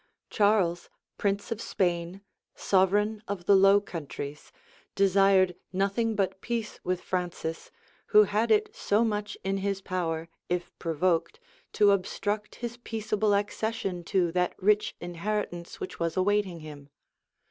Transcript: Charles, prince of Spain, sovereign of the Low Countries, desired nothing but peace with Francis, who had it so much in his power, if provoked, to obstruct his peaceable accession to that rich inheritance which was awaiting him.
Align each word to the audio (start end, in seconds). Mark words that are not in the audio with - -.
Charles, 0.31 0.89
prince 1.19 1.51
of 1.51 1.61
Spain, 1.61 2.21
sovereign 2.55 3.21
of 3.27 3.45
the 3.45 3.53
Low 3.53 3.79
Countries, 3.79 4.51
desired 4.95 5.55
nothing 5.71 6.15
but 6.15 6.41
peace 6.41 6.79
with 6.83 7.01
Francis, 7.01 7.69
who 8.07 8.23
had 8.23 8.49
it 8.49 8.75
so 8.75 9.05
much 9.05 9.37
in 9.43 9.57
his 9.57 9.79
power, 9.79 10.27
if 10.49 10.71
provoked, 10.79 11.39
to 11.73 11.91
obstruct 11.91 12.55
his 12.55 12.77
peaceable 12.77 13.35
accession 13.35 14.03
to 14.05 14.31
that 14.31 14.55
rich 14.57 14.95
inheritance 14.99 15.79
which 15.79 15.99
was 15.99 16.17
awaiting 16.17 16.61
him. 16.61 16.89